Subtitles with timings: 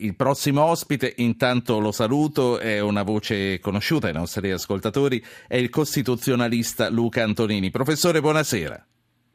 [0.00, 5.70] Il prossimo ospite, intanto lo saluto, è una voce conosciuta ai nostri ascoltatori, è il
[5.70, 7.70] costituzionalista Luca Antonini.
[7.70, 8.86] Professore, buonasera.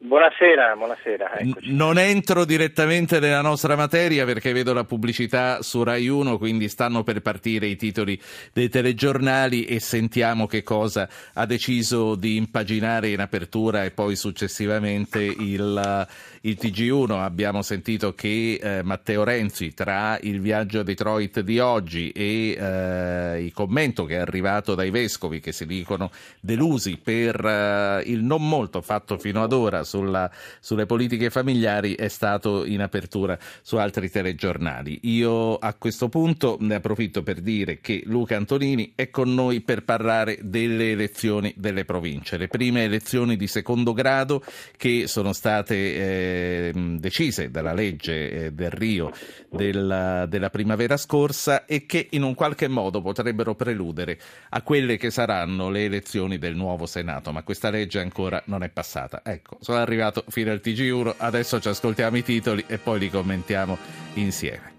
[0.06, 1.38] Buonasera, buonasera.
[1.38, 1.72] Eccoci.
[1.72, 7.02] Non entro direttamente nella nostra materia perché vedo la pubblicità su Rai 1, quindi stanno
[7.02, 8.20] per partire i titoli
[8.52, 15.22] dei telegiornali e sentiamo che cosa ha deciso di impaginare in apertura e poi successivamente
[15.22, 16.06] il,
[16.42, 17.22] il TG1.
[17.22, 23.42] Abbiamo sentito che eh, Matteo Renzi, tra il viaggio a Detroit di oggi e eh,
[23.42, 26.10] il commento che è arrivato dai vescovi che si dicono
[26.40, 32.08] delusi per eh, il non molto fatto fino ad ora sulla, sulle politiche familiari è
[32.08, 34.98] stato in apertura su altri telegiornali.
[35.02, 39.84] Io a questo punto ne approfitto per dire che Luca Antonini è con noi per
[39.84, 44.42] parlare delle elezioni delle province, le prime elezioni di secondo grado
[44.76, 49.12] che sono state eh, decise dalla legge eh, del Rio
[49.48, 54.18] della, della primavera scorsa e che in un qualche modo potrebbero preludere
[54.50, 58.68] a quelle che saranno le elezioni del nuovo Senato, ma questa legge ancora non è
[58.70, 59.20] passata.
[59.22, 63.78] Ecco, arrivato fino al TG1, adesso ci ascoltiamo i titoli e poi li commentiamo
[64.14, 64.72] insieme.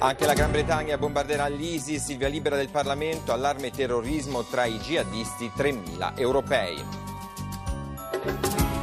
[0.00, 4.78] Anche la Gran Bretagna bombarderà l'ISIS, il via libera del Parlamento, allarme terrorismo tra i
[4.78, 6.76] jihadisti, 3.000 europei.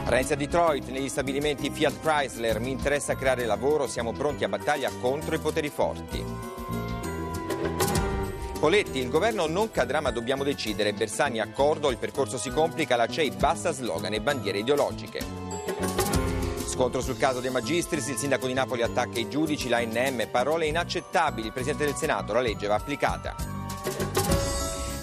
[0.07, 4.91] Renzi a Detroit, negli stabilimenti Fiat Chrysler, mi interessa creare lavoro, siamo pronti a battaglia
[4.99, 6.23] contro i poteri forti.
[8.59, 10.93] Poletti, il governo non cadrà ma dobbiamo decidere.
[10.93, 15.19] Bersani accordo, il percorso si complica, la CEI basta slogan e bandiere ideologiche.
[16.65, 20.65] Scontro sul caso dei magistris, il sindaco di Napoli attacca i giudici, la NM, parole
[20.65, 23.35] inaccettabili, il Presidente del Senato, la legge va applicata.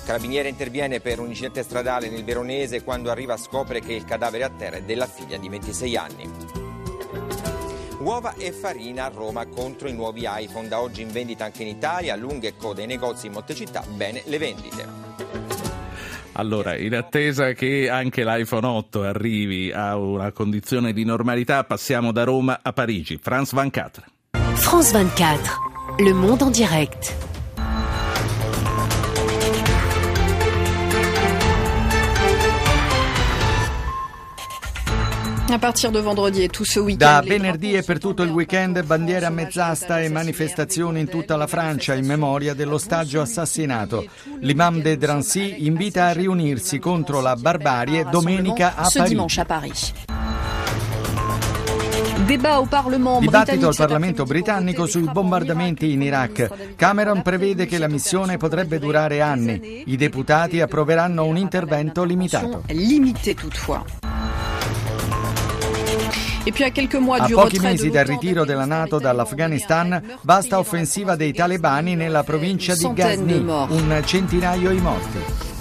[0.04, 4.50] Carabiniere interviene per un incidente stradale nel Veronese quando arriva scopre che il cadavere a
[4.50, 6.61] terra è della figlia di 26 anni.
[8.02, 11.68] Uova e farina a Roma contro i nuovi iPhone, da oggi in vendita anche in
[11.68, 14.86] Italia, lunghe code ai negozi in molte città, bene le vendite.
[16.32, 22.24] Allora, in attesa che anche l'iPhone 8 arrivi a una condizione di normalità, passiamo da
[22.24, 23.20] Roma a Parigi.
[23.22, 24.04] France 24.
[24.54, 25.52] France 24,
[25.98, 27.31] le monde en direct.
[36.96, 41.46] Da venerdì e per tutto il weekend bandiere a mezz'asta e manifestazioni in tutta la
[41.46, 44.06] Francia in memoria dell'ostaggio assassinato.
[44.40, 49.92] L'imam de Drancy invita a riunirsi contro la barbarie domenica a Parigi.
[53.18, 56.74] Dibattito al Parlamento britannico sui bombardamenti in Iraq.
[56.76, 59.82] Cameron prevede che la missione potrebbe durare anni.
[59.86, 62.62] I deputati approveranno un intervento limitato.
[66.44, 72.92] A pochi mesi dal ritiro della Nato dall'Afghanistan, vasta offensiva dei talebani nella provincia di
[72.92, 75.51] Ghazni, un centinaio i morti.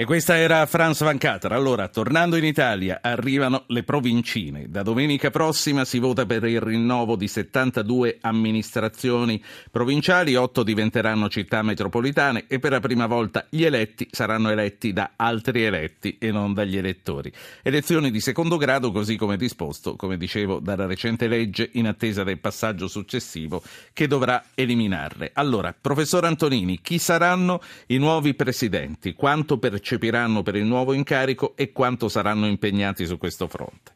[0.00, 1.50] E questa era Franz Van Kater.
[1.50, 4.68] Allora, tornando in Italia, arrivano le provincine.
[4.68, 9.42] Da domenica prossima si vota per il rinnovo di 72 amministrazioni
[9.72, 15.14] provinciali, 8 diventeranno città metropolitane e per la prima volta gli eletti saranno eletti da
[15.16, 17.32] altri eletti e non dagli elettori.
[17.64, 22.38] Elezioni di secondo grado, così come disposto, come dicevo, dalla recente legge in attesa del
[22.38, 25.32] passaggio successivo che dovrà eliminarle.
[25.34, 29.14] Allora, professor Antonini, chi saranno i nuovi presidenti?
[29.14, 33.92] Quanto per percepiranno per il nuovo incarico e quanto saranno impegnati su questo fronte?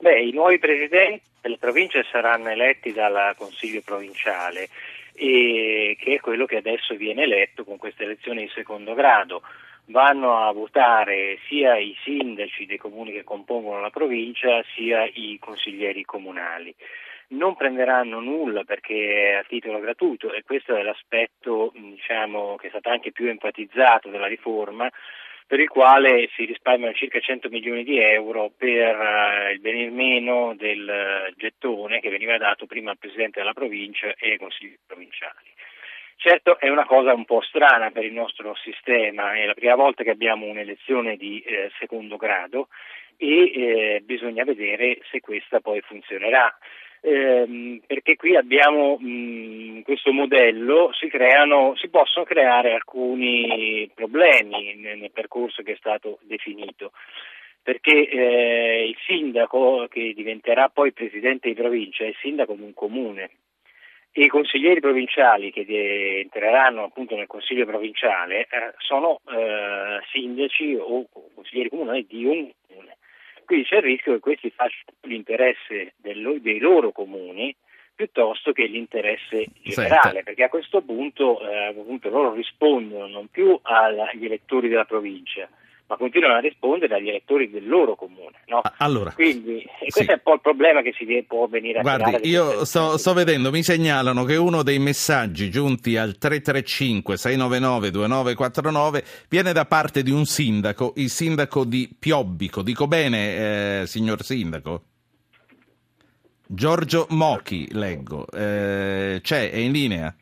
[0.00, 4.68] Beh, I nuovi presidenti delle province saranno eletti dal Consiglio provinciale,
[5.14, 9.42] che è quello che adesso viene eletto con queste elezioni di secondo grado.
[9.86, 16.04] Vanno a votare sia i sindaci dei comuni che compongono la provincia, sia i consiglieri
[16.04, 16.74] comunali
[17.30, 22.70] non prenderanno nulla perché è a titolo gratuito e questo è l'aspetto diciamo, che è
[22.70, 24.90] stato anche più enfatizzato della riforma
[25.46, 30.54] per il quale si risparmiano circa 100 milioni di euro per uh, il venir meno
[30.54, 35.48] del gettone che veniva dato prima al Presidente della provincia e ai consigli provinciali.
[36.14, 40.04] Certo è una cosa un po' strana per il nostro sistema, è la prima volta
[40.04, 42.68] che abbiamo un'elezione di eh, secondo grado
[43.16, 46.56] e eh, bisogna vedere se questa poi funzionerà
[47.00, 54.98] ehm, perché qui abbiamo mh, questo modello, si, creano, si, possono creare alcuni problemi nel,
[54.98, 56.92] nel, percorso che è stato definito.
[57.62, 62.72] Perché eh, il sindaco che diventerà poi presidente di provincia è il sindaco di un
[62.72, 63.30] comune
[64.12, 65.64] e i consiglieri provinciali che
[66.20, 72.96] entreranno appunto nel consiglio provinciale eh, sono eh, sindaci o consiglieri comunali di un comune.
[73.44, 77.54] Quindi c'è il rischio che questi facciano l'interesse dei loro comuni
[77.94, 80.22] piuttosto che l'interesse generale, Senta.
[80.22, 85.46] perché a questo punto, eh, appunto, loro rispondono non più agli elettori della provincia,
[85.90, 88.44] ma continuano a rispondere agli elettori del loro comune.
[88.46, 88.62] No?
[88.76, 90.08] Allora, Quindi questo sì.
[90.08, 93.50] è un po' il problema che si può venire a Guardi, io sto, sto, vedendo,
[93.50, 100.12] mi segnalano che uno dei messaggi giunti al 335 699 2949 viene da parte di
[100.12, 102.62] un sindaco, il sindaco di Piobbico.
[102.62, 104.84] Dico bene, eh, signor sindaco?
[106.46, 108.26] Giorgio Mochi, leggo.
[108.30, 110.14] Eh, c'è, è in linea?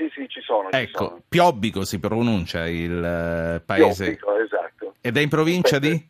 [0.00, 0.70] Sì, sì, ci sono.
[0.70, 1.22] Ecco, ci sono.
[1.28, 4.16] Piobbico si pronuncia il uh, paese.
[4.16, 4.59] Piobbico, esatto.
[5.00, 6.08] Ed è in provincia di?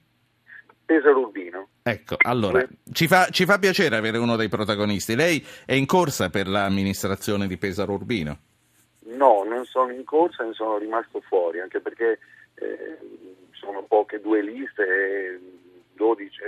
[0.85, 1.69] Pesaro Urbino.
[1.83, 5.15] Ecco, allora, ci fa, ci fa, piacere avere uno dei protagonisti.
[5.15, 8.39] Lei è in corsa per l'amministrazione di Pesaro Urbino?
[9.07, 12.19] No, non sono in corsa, ne sono rimasto fuori, anche perché
[12.55, 12.99] eh,
[13.53, 15.41] sono poche due liste e
[16.01, 16.41] 12,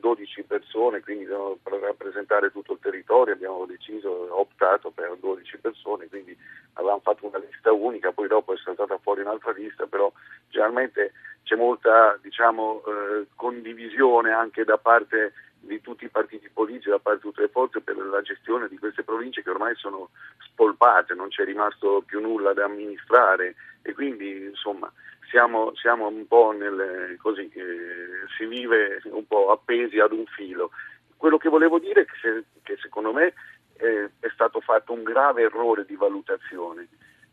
[0.00, 6.08] 12, eh, persone, quindi per rappresentare tutto il territorio abbiamo deciso, optato per 12 persone,
[6.08, 6.36] quindi
[6.74, 10.12] avevamo fatto una lista unica, poi dopo è saltata fuori un'altra lista, però
[10.48, 11.12] generalmente
[11.42, 17.20] c'è molta diciamo, eh, condivisione anche da parte di tutti i partiti politici, da parte
[17.20, 21.28] di tutte le forze per la gestione di queste province che ormai sono spolpate, non
[21.28, 24.90] c'è rimasto più nulla da amministrare e quindi insomma
[25.28, 30.70] siamo, siamo un po' nel, così, eh, si vive un po' appesi ad un filo.
[31.16, 33.34] Quello che volevo dire è che, se, che secondo me
[33.76, 36.88] eh, è stato fatto un grave errore di valutazione,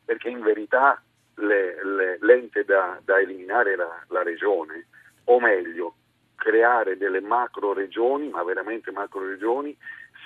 [0.05, 1.01] perché in verità
[1.37, 4.87] le, le, l'ente da, da eliminare la, la regione,
[5.25, 5.95] o meglio,
[6.35, 9.75] creare delle macro regioni, ma veramente macro regioni,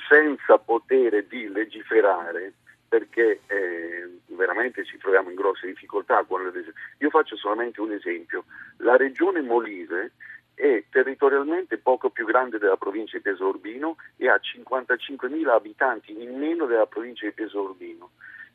[0.08, 2.54] senza potere di legiferare,
[2.88, 6.26] perché eh, veramente ci troviamo in grosse difficoltà.
[7.00, 8.44] Io faccio solamente un esempio.
[8.78, 10.12] La regione Molise
[10.54, 16.38] è territorialmente poco più grande della provincia di Pesaro Urbino e ha 55.000 abitanti in
[16.38, 18.12] meno della provincia di Pesaro Urbino.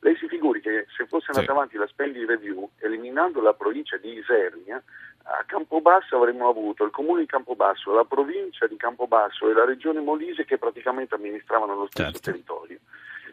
[0.06, 1.50] Lei si figuri che se fosse andata sì.
[1.50, 4.80] avanti la spending review, eliminando la provincia di Isernia,
[5.24, 9.98] a Campobasso avremmo avuto il comune di Campobasso, la provincia di Campobasso e la regione
[9.98, 12.30] Molise che praticamente amministravano lo stesso certo.
[12.30, 12.78] territorio.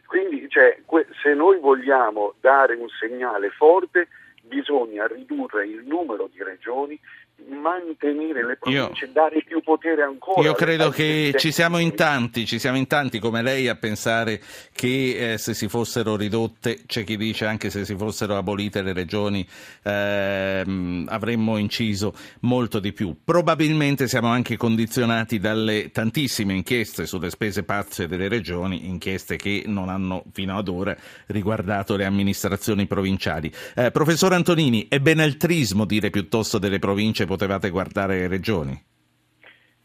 [0.07, 0.81] Quindi cioè,
[1.21, 4.07] se noi vogliamo dare un segnale forte
[4.41, 6.99] bisogna ridurre il numero di regioni
[7.47, 10.41] mantenere le province, io, dare più potere ancora.
[10.41, 14.41] Io credo che ci siamo in tanti, ci siamo in tanti come lei a pensare
[14.71, 18.93] che eh, se si fossero ridotte, c'è chi dice anche se si fossero abolite le
[18.93, 19.47] regioni
[19.83, 23.15] eh, avremmo inciso molto di più.
[23.23, 29.89] Probabilmente siamo anche condizionati dalle tantissime inchieste sulle spese pazze delle regioni, inchieste che non
[29.89, 30.95] hanno fino ad ora
[31.27, 33.51] riguardato le amministrazioni provinciali.
[33.75, 38.91] Eh, professor Antonini, è benaltrismo dire piuttosto delle province potevate guardare le regioni?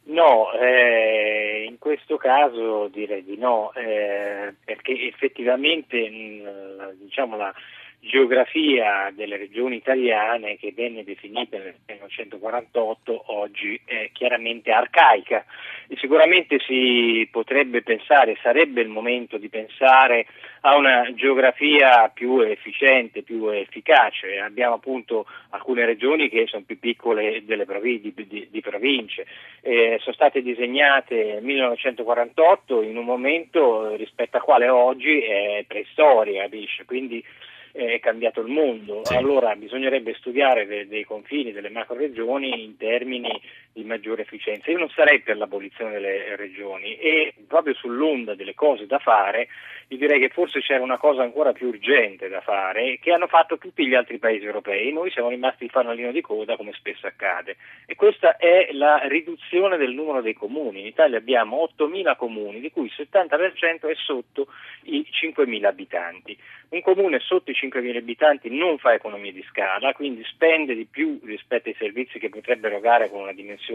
[0.04, 7.52] No, eh, in questo caso direi di no, eh, perché effettivamente mh, diciamo, la
[8.00, 15.44] geografia delle regioni italiane che venne definita nel 1948 oggi è chiaramente arcaica.
[15.88, 20.26] E sicuramente si potrebbe pensare, sarebbe il momento di pensare
[20.60, 24.38] a una geografia più efficiente, più efficace.
[24.38, 29.26] Abbiamo appunto alcune regioni che sono più piccole delle provi- di, di, di, province,
[29.62, 36.48] eh, sono state disegnate nel 1948 in un momento rispetto al quale oggi è preistoria,
[36.84, 37.24] quindi
[37.72, 39.14] è cambiato il mondo, sì.
[39.14, 43.30] allora bisognerebbe studiare dei, dei confini delle macro regioni in termini
[43.78, 44.70] di maggiore efficienza.
[44.70, 49.48] Io non sarei per l'abolizione delle regioni e proprio sull'onda delle cose da fare,
[49.88, 53.56] io direi che forse c'era una cosa ancora più urgente da fare che hanno fatto
[53.56, 54.92] tutti gli altri paesi europei.
[54.92, 57.56] Noi siamo rimasti il fanalino di coda come spesso accade
[57.86, 60.80] e questa è la riduzione del numero dei comuni.
[60.80, 64.48] In Italia abbiamo 8.000 comuni di cui il 70% è sotto
[64.82, 66.36] i 5.000 abitanti.
[66.70, 71.18] Un comune sotto i 5.000 abitanti non fa economie di scala, quindi spende di più
[71.24, 73.67] rispetto ai servizi che potrebbe erogare con una dimensione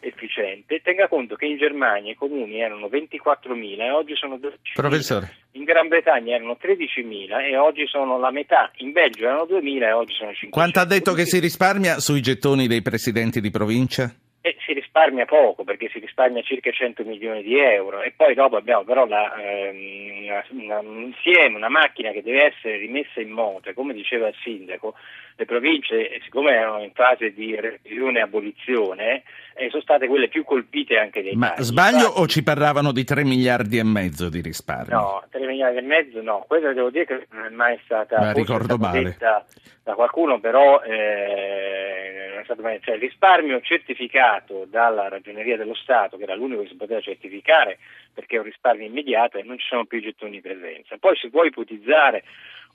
[0.00, 0.80] efficiente.
[0.82, 4.50] Tenga conto che in Germania i comuni erano 24.000 e oggi sono 12.000.
[4.74, 5.30] Professore.
[5.52, 8.70] In Gran Bretagna erano 13.000 e oggi sono la metà.
[8.76, 10.50] In Belgio erano 2.000 e oggi sono 5.000.
[10.50, 14.12] Quanto ha detto che si risparmia sui gettoni dei presidenti di provincia?
[14.44, 18.56] E si risparmia poco perché si risparmia circa 100 milioni di euro e poi dopo
[18.56, 23.30] abbiamo però la, ehm, una, una, un insieme, una macchina che deve essere rimessa in
[23.30, 24.94] moto come diceva il sindaco,
[25.36, 29.22] le province siccome erano in fase di revisione e abolizione
[29.54, 31.64] eh, sono state quelle più colpite anche dei Ma tagli.
[31.64, 34.96] sbaglio o ci parlavano di 3 miliardi e mezzo di risparmio?
[34.96, 38.32] No, 3 miliardi e mezzo no, quella devo dire che non è mai stata, forse
[38.32, 39.02] ricordo stata male.
[39.02, 39.44] detta
[39.82, 45.74] da qualcuno, però eh, non è stato mai, cioè il risparmio certificato dalla Ragioneria dello
[45.74, 47.78] Stato, che era l'unico che si poteva certificare
[48.14, 50.96] perché è un risparmio immediato e non ci sono più i gettoni di presenza.
[50.98, 52.22] Poi si può ipotizzare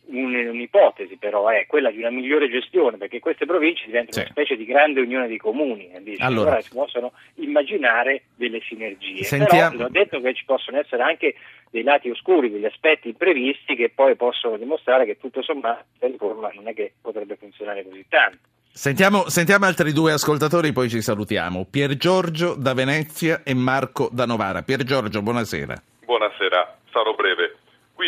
[0.10, 4.20] un'ipotesi però è quella di una migliore gestione perché queste province diventano Sì.
[4.20, 6.50] una specie di grande unione di comuni e dice, Allora.
[6.52, 11.36] allora si possono immaginare delle sinergie Sentiamo- però ho detto che ci possono essere anche
[11.70, 16.50] dei lati oscuri, degli aspetti imprevisti che poi possono dimostrare che tutto sommato la riforma
[16.54, 18.38] non è che potrebbe funzionare così tanto.
[18.72, 21.66] Sentiamo, sentiamo altri due ascoltatori, poi ci salutiamo.
[21.70, 24.62] Pier Giorgio da Venezia e Marco da Novara.
[24.62, 25.74] Pier Giorgio, buonasera.
[26.06, 27.47] Buonasera, sarò breve.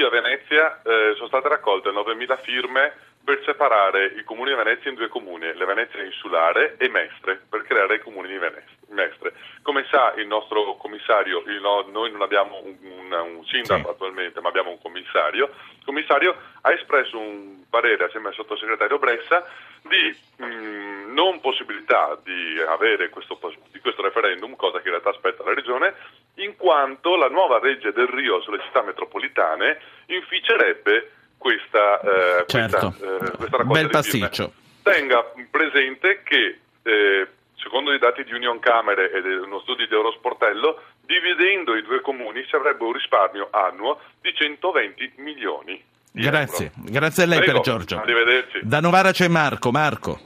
[0.10, 4.96] A Venezia eh, sono state raccolte 9.000 firme per separare il comune di Venezia in
[4.96, 9.34] due comuni, le Venezia Insulare e Mestre, per creare i comuni di Venezia, Mestre.
[9.62, 13.90] Come sa il nostro commissario, il no- noi non abbiamo un, un- un sindaco Sì.
[13.92, 19.46] attualmente, ma abbiamo un commissario, il commissario ha espresso un parere assieme al sottosegretario Bressa
[19.84, 23.38] di mh, non possibilità di avere questo,
[23.72, 25.94] di questo referendum, cosa che in realtà aspetta la regione,
[26.40, 32.94] in quanto la nuova legge del Rio sulle città metropolitane inficerebbe questa, eh, Certo.
[32.98, 34.54] questa, eh, questa raccolta Bel pasticcio.
[34.84, 39.94] Tenga presente che, eh, secondo i dati di Union Camere e di uno studio di
[39.94, 45.82] Eurosportello, dividendo i due comuni si avrebbe un risparmio annuo di 120 milioni.
[46.12, 46.92] di Grazie, euro.
[46.92, 47.98] grazie a lei Prego, per Giorgio.
[48.00, 48.60] Arrivederci.
[48.64, 49.70] Da Novara c'è Marco.
[49.72, 50.20] Marco.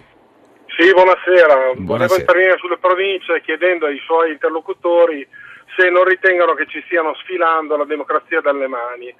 [0.77, 1.53] Sì, buonasera.
[1.55, 2.19] Volevo Buonasera.
[2.21, 5.27] intervenire sulle province chiedendo ai suoi interlocutori
[5.75, 9.13] se non ritengono che ci stiano sfilando la democrazia dalle mani.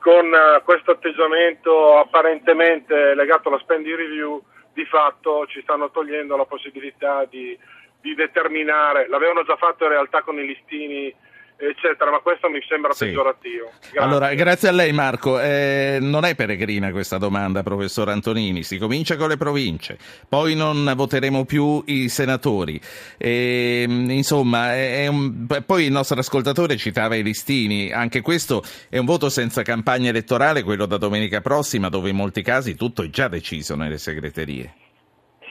[0.00, 6.44] Con eh, questo atteggiamento apparentemente legato alla spending review, di fatto ci stanno togliendo la
[6.44, 7.58] possibilità di,
[8.00, 11.12] di determinare, l'avevano già fatto in realtà con i listini,
[11.58, 13.06] eccetera, ma questo mi sembra Sì.
[13.06, 13.70] peggiorativo.
[13.80, 13.98] Grazie.
[14.00, 15.40] Allora, grazie a lei Marco.
[15.40, 18.62] Eh, non è peregrina questa domanda, professor Antonini.
[18.62, 19.98] Si comincia con le province,
[20.28, 22.80] poi non voteremo più i senatori.
[23.16, 24.72] E, insomma,
[25.08, 27.90] un- poi il nostro ascoltatore citava i listini.
[27.92, 32.42] Anche questo è un voto senza campagna elettorale, quello da domenica prossima, dove in molti
[32.42, 34.72] casi tutto è già deciso nelle segreterie.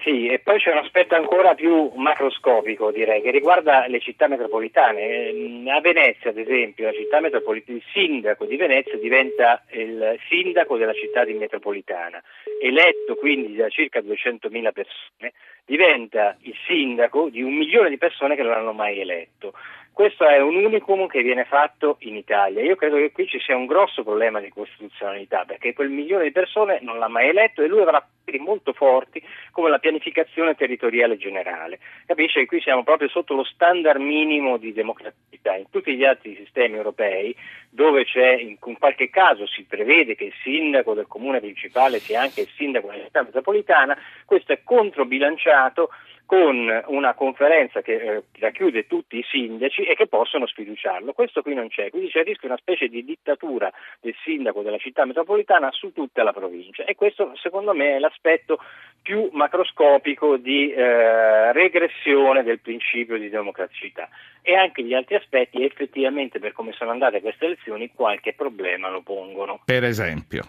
[0.03, 5.01] Sì, e poi c'è un aspetto ancora più macroscopico, direi, che riguarda le città metropolitane.
[5.01, 10.77] Eh, A Venezia, ad esempio, la città metropolitana, il sindaco di Venezia diventa il sindaco
[10.77, 12.21] della città di metropolitana,
[12.61, 15.33] eletto quindi da circa 200.000 persone,
[15.65, 19.53] diventa il sindaco di un milione di persone che non hanno mai eletto.
[19.97, 22.61] Questo è un unicum che viene fatto in Italia.
[22.61, 26.31] Io credo che qui ci sia un grosso problema di costituzionalità, perché quel milione di
[26.31, 31.17] persone non l'ha mai eletto e lui avrà poteri molto forti come la pianificazione territoriale
[31.17, 31.79] generale.
[32.05, 35.55] Capisce che qui siamo proprio sotto lo standard minimo di democraticità.
[35.55, 37.35] In tutti gli altri sistemi europei,
[37.71, 42.21] dove c'è in in qualche caso si prevede che il sindaco del comune principale sia
[42.21, 45.89] anche il sindaco della città metropolitana, questo è controbilanciato
[46.27, 51.13] con una conferenza che eh, racchiude tutti i sindaci e che possono sfiduciarlo.
[51.13, 54.61] Questo qui non c'è, quindi c'è il rischio di una specie di dittatura del sindaco
[54.61, 58.59] della città metropolitana su tutta la provincia e questo secondo me è l'aspetto
[59.01, 64.09] più macroscopico di eh, regressione del principio di democraticità
[64.41, 69.01] e anche gli altri aspetti effettivamente per come sono andate queste elezioni qualche problema lo
[69.01, 69.61] pongono.
[69.63, 70.43] Per esempio.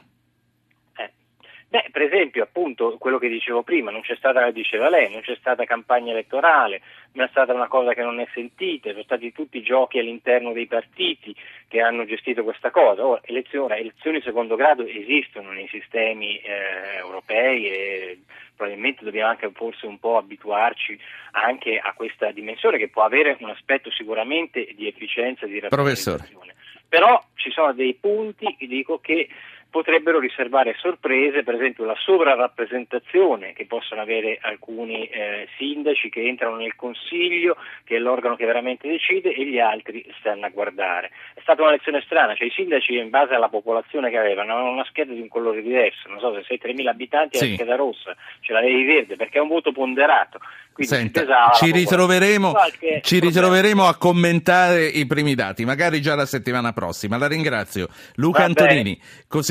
[1.71, 1.77] Eh.
[1.77, 5.37] Beh, per esempio, appunto, quello che dicevo prima, non c'è stata, diceva lei, non c'è
[5.39, 6.81] stata campagna elettorale,
[7.13, 10.67] non è stata una cosa che non è sentita, sono stati tutti giochi all'interno dei
[10.67, 11.35] partiti
[11.69, 13.05] che hanno gestito questa cosa.
[13.05, 18.19] Ora, elezioni, elezioni secondo grado esistono nei sistemi eh, europei e
[18.57, 20.99] probabilmente dobbiamo anche forse un po' abituarci
[21.33, 26.55] anche a questa dimensione che può avere un aspetto sicuramente di efficienza e di rappresentazione.
[26.89, 29.29] Però ci sono dei punti, dico, che
[29.71, 36.57] potrebbero riservare sorprese, per esempio la sovrarappresentazione che possono avere alcuni eh, sindaci che entrano
[36.57, 41.11] nel consiglio, che è l'organo che veramente decide, e gli altri stanno a guardare.
[41.35, 44.71] È stata una lezione strana, cioè i sindaci in base alla popolazione che avevano avevano
[44.73, 47.49] una scheda di un colore diverso, non so se sei 3.000 abitanti è Sì.
[47.51, 50.39] la scheda rossa, ce l'avevi verde perché è un voto ponderato.
[50.81, 52.55] Senta, ci ritroveremo,
[53.03, 57.17] ci ritroveremo a commentare i primi dati, magari già la settimana prossima.
[57.17, 57.89] La ringrazio.
[58.15, 58.97] Luca Va Antonini,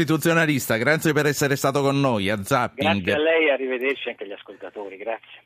[0.07, 3.03] costituzionalista, grazie per essere stato con noi a Zapping.
[3.03, 5.43] Grazie a lei arrivederci anche agli ascoltatori, grazie.